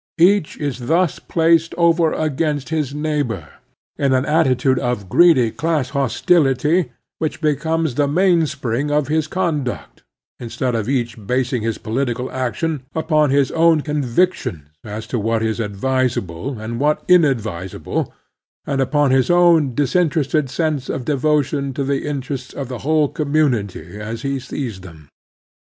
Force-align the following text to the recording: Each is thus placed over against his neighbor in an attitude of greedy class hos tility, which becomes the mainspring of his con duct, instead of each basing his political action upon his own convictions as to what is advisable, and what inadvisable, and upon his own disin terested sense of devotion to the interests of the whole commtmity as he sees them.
Each 0.17 0.57
is 0.57 0.79
thus 0.87 1.19
placed 1.19 1.75
over 1.77 2.11
against 2.11 2.69
his 2.69 2.91
neighbor 2.91 3.49
in 3.99 4.13
an 4.13 4.25
attitude 4.25 4.79
of 4.79 5.07
greedy 5.07 5.51
class 5.51 5.89
hos 5.89 6.19
tility, 6.23 6.89
which 7.19 7.39
becomes 7.39 7.93
the 7.93 8.07
mainspring 8.07 8.89
of 8.89 9.09
his 9.09 9.27
con 9.27 9.63
duct, 9.63 10.01
instead 10.39 10.73
of 10.73 10.89
each 10.89 11.27
basing 11.27 11.61
his 11.61 11.77
political 11.77 12.31
action 12.31 12.81
upon 12.95 13.29
his 13.29 13.51
own 13.51 13.81
convictions 13.81 14.69
as 14.83 15.05
to 15.05 15.19
what 15.19 15.43
is 15.43 15.59
advisable, 15.59 16.57
and 16.59 16.79
what 16.79 17.03
inadvisable, 17.07 18.11
and 18.65 18.81
upon 18.81 19.11
his 19.11 19.29
own 19.29 19.75
disin 19.75 20.09
terested 20.09 20.49
sense 20.49 20.89
of 20.89 21.05
devotion 21.05 21.75
to 21.75 21.83
the 21.83 22.07
interests 22.07 22.55
of 22.55 22.69
the 22.69 22.79
whole 22.79 23.07
commtmity 23.07 23.99
as 23.99 24.23
he 24.23 24.39
sees 24.39 24.81
them. 24.81 25.09